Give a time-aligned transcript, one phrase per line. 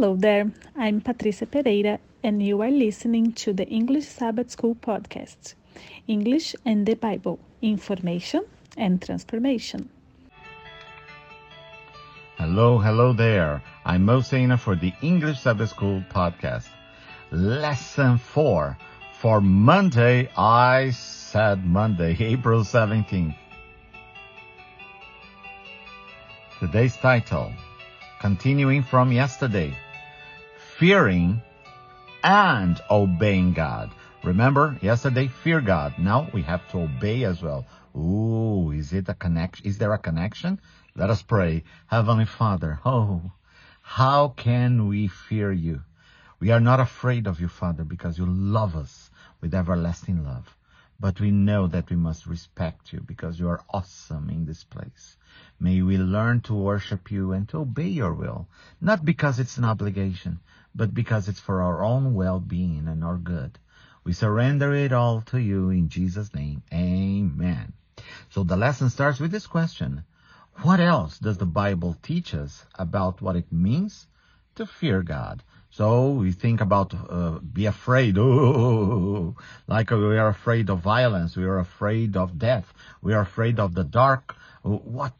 [0.00, 5.52] Hello there, I'm Patricia Pereira, and you are listening to the English Sabbath School podcast
[6.08, 8.46] English and the Bible Information
[8.78, 9.90] and Transformation.
[12.38, 13.62] Hello, hello there.
[13.84, 16.70] I'm Mo Sena for the English Sabbath School podcast.
[17.30, 18.78] Lesson 4
[19.20, 20.30] for Monday.
[20.34, 23.36] I said Monday, April 17th.
[26.58, 27.52] Today's title
[28.20, 29.74] continuing from yesterday,
[30.80, 31.42] fearing
[32.24, 33.90] and obeying God.
[34.24, 35.92] Remember yesterday, fear God.
[35.98, 37.66] Now we have to obey as well.
[37.94, 39.66] Ooh, is it a connection?
[39.66, 40.58] Is there a connection?
[40.96, 41.64] Let us pray.
[41.86, 43.30] Heavenly Father, oh,
[43.82, 45.82] how can we fear you?
[46.38, 49.10] We are not afraid of you, Father, because you love us
[49.42, 50.56] with everlasting love.
[50.98, 55.18] But we know that we must respect you because you are awesome in this place.
[55.58, 58.48] May we learn to worship you and to obey your will,
[58.80, 60.40] not because it's an obligation,
[60.74, 63.58] but because it's for our own well-being and our good.
[64.04, 66.62] We surrender it all to you in Jesus' name.
[66.72, 67.74] Amen.
[68.30, 70.04] So the lesson starts with this question.
[70.62, 74.06] What else does the Bible teach us about what it means
[74.54, 75.42] to fear God?
[75.70, 78.22] So we think about uh, be afraid, Ooh,
[79.70, 83.72] like we are afraid of violence, we are afraid of death, we are afraid of
[83.72, 84.34] the dark.
[84.62, 85.14] What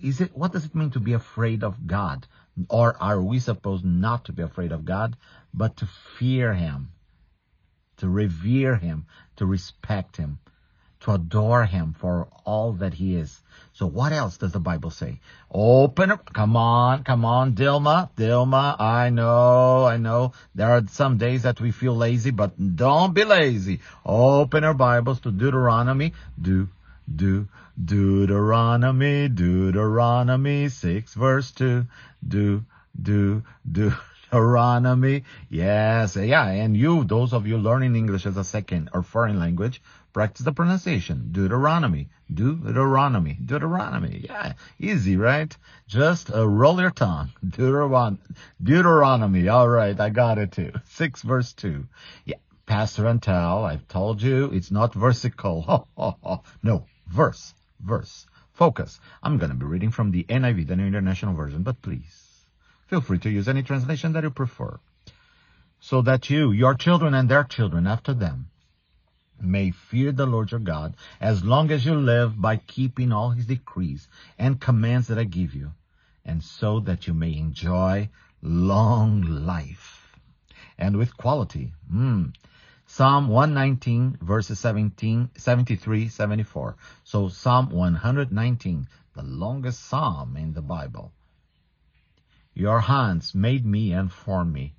[0.00, 0.30] is it?
[0.36, 2.26] What does it mean to be afraid of God?
[2.70, 5.16] Or are we supposed not to be afraid of God,
[5.52, 6.92] but to fear Him,
[7.96, 10.38] to revere Him, to respect Him?
[11.06, 13.40] To adore him for all that he is.
[13.74, 15.20] So what else does the Bible say?
[15.52, 16.32] Open up.
[16.32, 18.80] Come on, come on, Dilma, Dilma.
[18.80, 20.32] I know, I know.
[20.56, 23.80] There are some days that we feel lazy, but don't be lazy.
[24.04, 26.12] Open our Bibles to Deuteronomy.
[26.40, 26.68] Do,
[27.14, 27.46] do,
[27.82, 31.86] Deuteronomy, Deuteronomy 6 verse 2.
[32.26, 32.64] Do,
[33.00, 33.92] do, do.
[34.36, 35.24] Deuteronomy.
[35.48, 36.46] Yes, yeah.
[36.46, 39.80] And you, those of you learning English as a second or foreign language,
[40.12, 41.28] practice the pronunciation.
[41.32, 42.10] Deuteronomy.
[42.32, 43.38] Deuteronomy.
[43.42, 44.20] Deuteronomy.
[44.24, 45.56] Yeah, easy, right?
[45.88, 47.30] Just uh, roll your tongue.
[47.46, 48.18] Deuteron-
[48.62, 49.48] Deuteronomy.
[49.48, 50.72] All right, I got it too.
[50.90, 51.86] 6 verse 2.
[52.26, 52.36] Yeah,
[52.66, 55.86] Pastor Antel, I've told you it's not versicle.
[56.62, 58.26] no, verse, verse.
[58.52, 59.00] Focus.
[59.22, 62.25] I'm going to be reading from the NIV, the New International Version, but please
[62.86, 64.78] Feel free to use any translation that you prefer.
[65.80, 68.48] So that you, your children and their children after them,
[69.40, 73.46] may fear the Lord your God as long as you live by keeping all his
[73.46, 74.08] decrees
[74.38, 75.72] and commands that I give you,
[76.24, 78.08] and so that you may enjoy
[78.40, 80.16] long life
[80.78, 81.72] and with quality.
[81.92, 82.34] Mm.
[82.86, 86.76] Psalm 119 verses 17, 73, 74.
[87.02, 91.12] So Psalm 119, the longest psalm in the Bible.
[92.58, 94.76] Your hands made me and formed me.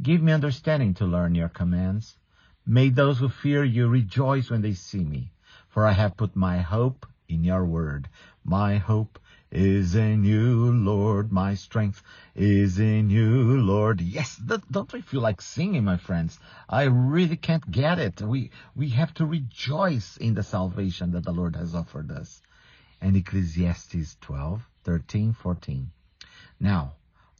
[0.00, 2.16] Give me understanding to learn your commands.
[2.64, 5.32] May those who fear you rejoice when they see me,
[5.68, 8.08] for I have put my hope in your word.
[8.44, 9.18] My hope
[9.50, 11.32] is in you, Lord.
[11.32, 12.04] My strength
[12.36, 14.00] is in you, Lord.
[14.00, 14.36] Yes,
[14.70, 16.38] don't we feel like singing, my friends?
[16.68, 18.22] I really can't get it.
[18.22, 22.40] We, we have to rejoice in the salvation that the Lord has offered us.
[23.00, 25.90] And Ecclesiastes 12, 13, 14.
[26.60, 26.92] Now,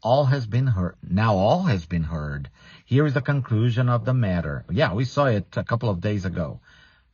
[0.03, 0.95] all has been heard.
[1.03, 2.49] Now all has been heard.
[2.85, 4.65] Here is the conclusion of the matter.
[4.71, 6.61] Yeah, we saw it a couple of days ago.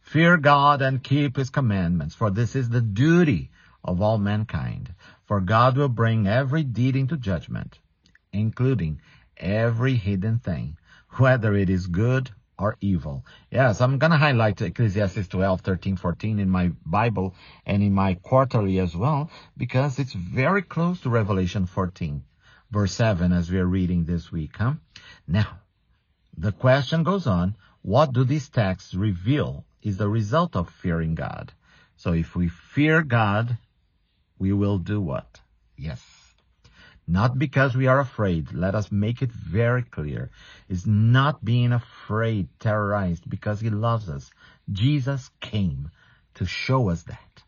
[0.01, 3.51] Fear God and keep his commandments, for this is the duty
[3.83, 4.93] of all mankind.
[5.25, 7.79] For God will bring every deed into judgment,
[8.33, 9.01] including
[9.39, 10.77] every hidden thing,
[11.17, 13.25] whether it is good or evil.
[13.51, 17.35] Yes, I'm going to highlight Ecclesiastes 12, 13, 14 in my Bible
[17.65, 22.23] and in my quarterly as well, because it's very close to Revelation 14
[22.75, 24.57] verse 7 as we are reading this week.
[24.57, 24.73] Huh?
[25.29, 25.61] Now,
[26.37, 31.53] the question goes on, what do these texts reveal is the result of fearing God?
[31.97, 33.57] So if we fear God,
[34.41, 35.39] we will do what?
[35.77, 36.03] Yes.
[37.07, 38.53] Not because we are afraid.
[38.53, 40.31] Let us make it very clear.
[40.69, 44.33] It's not being afraid, terrorized, because he loves us.
[44.73, 45.91] Jesus came
[46.35, 47.45] to show us that.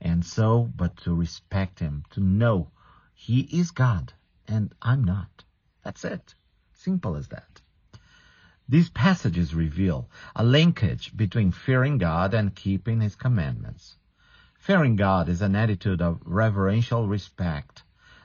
[0.00, 2.70] And so, but to respect him, to know
[3.14, 4.14] he is God
[4.48, 5.44] and I'm not.
[5.84, 6.34] That's it.
[6.72, 7.60] Simple as that.
[8.68, 13.96] These passages reveal a linkage between fearing God and keeping His commandments.
[14.58, 17.82] Fearing God is an attitude of reverential respect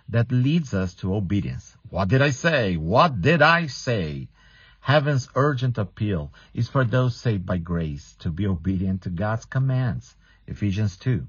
[0.09, 1.77] that leads us to obedience.
[1.89, 2.75] What did I say?
[2.75, 4.27] What did I say?
[4.81, 10.15] Heaven's urgent appeal is for those saved by grace to be obedient to God's commands.
[10.45, 11.25] Ephesians 2.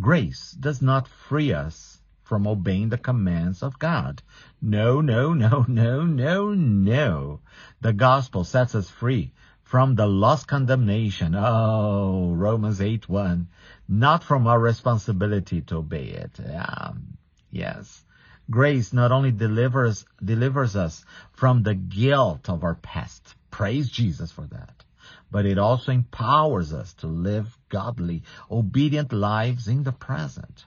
[0.00, 1.91] Grace does not free us
[2.32, 4.22] from obeying the commands of God.
[4.62, 7.40] No, no, no, no, no, no.
[7.82, 9.34] The gospel sets us free
[9.64, 11.34] from the lost condemnation.
[11.34, 13.48] Oh, Romans 8 1.
[13.86, 16.40] Not from our responsibility to obey it.
[16.40, 17.18] Um,
[17.50, 18.02] yes.
[18.48, 23.34] Grace not only delivers, delivers us from the guilt of our past.
[23.50, 24.84] Praise Jesus for that.
[25.30, 30.64] But it also empowers us to live godly, obedient lives in the present.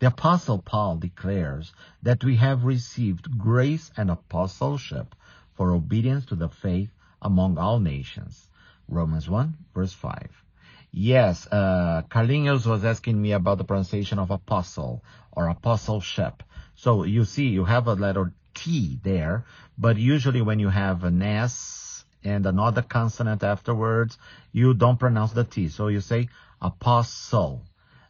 [0.00, 5.14] The apostle Paul declares that we have received grace and apostleship
[5.52, 8.48] for obedience to the faith among all nations.
[8.88, 10.42] Romans 1 verse 5.
[10.90, 16.42] Yes, uh, Carlinhos was asking me about the pronunciation of apostle or apostleship.
[16.76, 19.44] So you see, you have a letter T there,
[19.76, 24.16] but usually when you have an S and another consonant afterwards,
[24.50, 25.68] you don't pronounce the T.
[25.68, 26.30] So you say
[26.60, 27.66] apostle.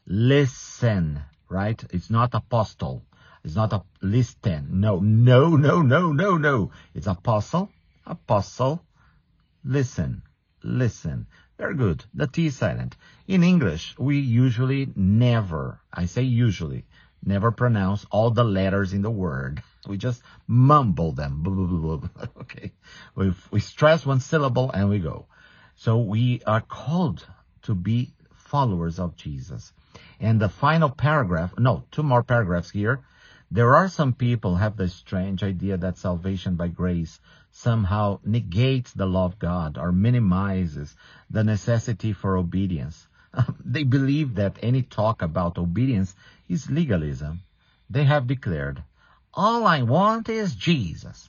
[0.07, 1.83] Listen, right?
[1.91, 3.03] It's not apostle.
[3.45, 4.81] It's not a listen.
[4.81, 6.71] No, no, no, no, no, no.
[6.95, 7.71] It's apostle,
[8.07, 8.83] apostle,
[9.65, 10.23] listen,
[10.63, 11.27] listen.
[11.59, 12.05] Very good.
[12.15, 12.97] The T is silent.
[13.27, 16.87] In English, we usually never, I say usually,
[17.25, 19.63] never pronounce all the letters in the word.
[19.89, 21.43] We just mumble them.
[22.43, 22.73] okay.
[23.15, 25.27] We, we stress one syllable and we go.
[25.75, 27.27] So we are called
[27.63, 29.73] to be followers of Jesus.
[30.21, 33.01] And the final paragraph, no, two more paragraphs here.
[33.51, 37.19] There are some people have the strange idea that salvation by grace
[37.51, 40.95] somehow negates the law of God or minimizes
[41.31, 43.09] the necessity for obedience.
[43.65, 46.15] they believe that any talk about obedience
[46.49, 47.41] is legalism.
[47.89, 48.85] They have declared,
[49.33, 51.29] all I want is Jesus.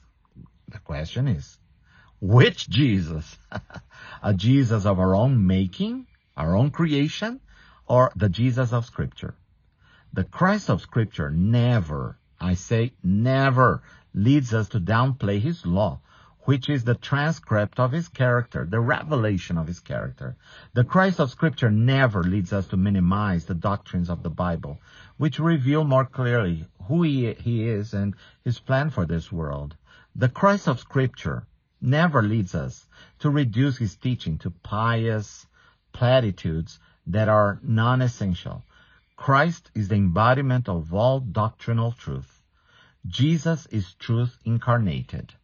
[0.68, 1.58] The question is,
[2.20, 3.36] which Jesus?
[4.22, 6.06] A Jesus of our own making,
[6.36, 7.40] our own creation,
[7.92, 9.34] or the Jesus of Scripture?
[10.14, 13.82] The Christ of Scripture never, I say never,
[14.14, 16.00] leads us to downplay his law,
[16.44, 20.36] which is the transcript of his character, the revelation of his character.
[20.72, 24.80] The Christ of Scripture never leads us to minimize the doctrines of the Bible,
[25.18, 29.76] which reveal more clearly who he, he is and his plan for this world.
[30.16, 31.46] The Christ of Scripture
[31.78, 32.86] never leads us
[33.18, 35.46] to reduce his teaching to pious
[35.92, 38.62] platitudes that are non-essential.
[39.16, 42.42] Christ is the embodiment of all doctrinal truth.
[43.06, 45.34] Jesus is truth incarnated.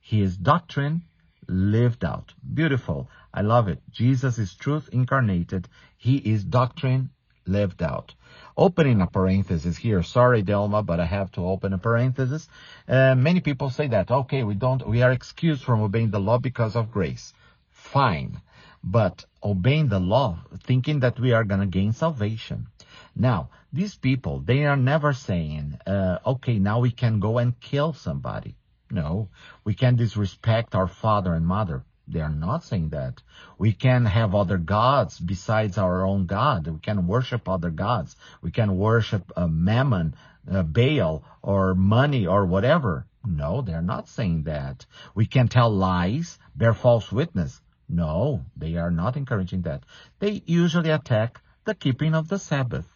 [0.00, 1.02] He is doctrine
[1.48, 2.32] lived out.
[2.54, 3.08] Beautiful.
[3.32, 3.80] I love it.
[3.90, 5.68] Jesus is truth incarnated.
[5.96, 7.10] He is doctrine
[7.46, 8.14] lived out.
[8.56, 10.02] Opening a parenthesis here.
[10.02, 12.48] Sorry, Delma, but I have to open a parenthesis.
[12.88, 16.38] Uh, many people say that, okay, we don't, we are excused from obeying the law
[16.38, 17.32] because of grace.
[17.70, 18.40] Fine.
[18.88, 22.68] But obeying the law, thinking that we are going to gain salvation.
[23.16, 27.94] Now, these people, they are never saying, uh, okay, now we can go and kill
[27.94, 28.54] somebody.
[28.88, 29.28] No,
[29.64, 31.84] we can disrespect our father and mother.
[32.06, 33.20] They are not saying that.
[33.58, 36.68] We can have other gods besides our own God.
[36.68, 38.14] We can worship other gods.
[38.40, 40.14] We can worship uh, Mammon,
[40.48, 43.06] uh, Baal, or money, or whatever.
[43.24, 44.86] No, they're not saying that.
[45.16, 47.60] We can tell lies, bear false witness.
[47.88, 49.84] No, they are not encouraging that.
[50.18, 52.86] They usually attack the keeping of the Sabbath,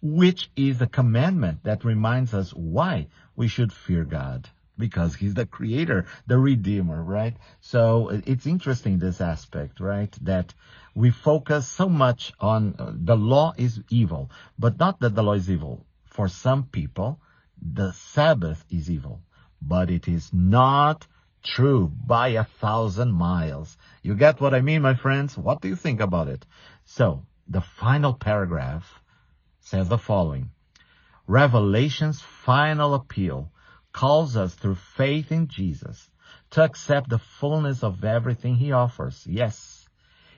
[0.00, 5.46] which is a commandment that reminds us why we should fear God because he's the
[5.46, 7.36] creator, the redeemer, right?
[7.60, 10.12] So it's interesting this aspect, right?
[10.22, 10.54] That
[10.94, 15.34] we focus so much on uh, the law is evil, but not that the law
[15.34, 15.84] is evil.
[16.06, 17.20] For some people,
[17.60, 19.20] the Sabbath is evil,
[19.60, 21.06] but it is not
[21.42, 23.76] true by a thousand miles.
[24.02, 25.36] You get what I mean, my friends?
[25.36, 26.44] What do you think about it?
[26.84, 29.00] So the final paragraph
[29.60, 30.50] says the following.
[31.26, 33.52] Revelation's final appeal
[33.92, 36.10] calls us through faith in Jesus
[36.50, 39.26] to accept the fullness of everything he offers.
[39.26, 39.88] Yes,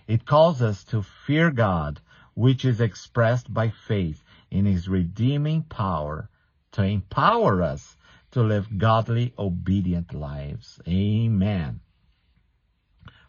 [0.09, 2.01] it calls us to fear God,
[2.35, 6.29] which is expressed by faith in his redeeming power
[6.73, 7.97] to empower us
[8.33, 10.81] to live godly, obedient lives.
[10.87, 11.81] Amen.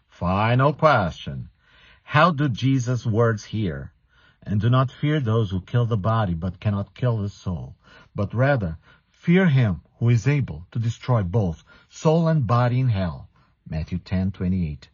[0.08, 1.48] Final question.
[2.02, 3.92] How do Jesus' words here?
[4.42, 7.76] And do not fear those who kill the body but cannot kill the soul,
[8.14, 8.78] but rather
[9.22, 13.28] Fear him who is able to destroy both soul and body in hell.
[13.64, 14.88] Matthew 10:28.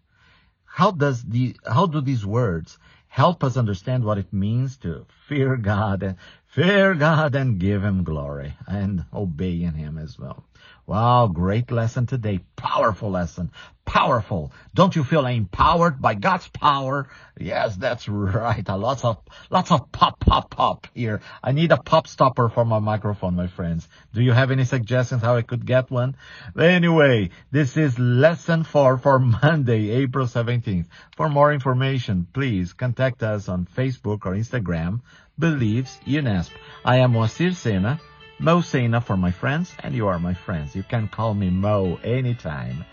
[0.67, 5.57] How does the how do these words help us understand what it means to fear
[5.57, 10.45] God and fear God and give him glory and obey in him as well?
[10.89, 12.41] Wow, great lesson today.
[12.57, 13.51] Powerful lesson.
[13.85, 14.53] powerful.
[14.75, 17.09] Don't you feel empowered by God's power?
[17.39, 18.67] Yes, that's right.
[18.69, 19.19] Lots of,
[19.51, 21.21] lots of pop, pop, pop here.
[21.43, 23.89] I need a pop stopper for my microphone, my friends.
[24.15, 26.17] Do you have any suggestions how I could get one?
[26.59, 30.87] Anyway, this is lesson four for Monday, April 17th.
[31.17, 35.01] For more information, please contact us on Facebook or Instagram,
[35.39, 36.51] Believes UNESP.
[36.85, 38.01] I am Moacir Sena,
[38.41, 40.77] Mo Sena for my friends, and you are my friends.
[40.77, 42.85] You can call me Mo anytime.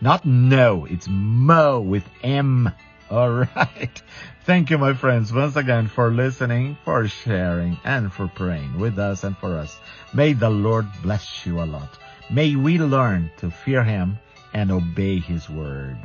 [0.00, 2.72] Not no, it's Mo with M.
[3.10, 4.02] Alright.
[4.44, 9.24] Thank you, my friends, once again for listening, for sharing, and for praying with us
[9.24, 9.76] and for us.
[10.14, 11.98] May the Lord bless you a lot.
[12.30, 14.18] May we learn to fear Him
[14.54, 15.98] and obey His word.